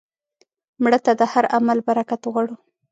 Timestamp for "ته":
1.05-1.11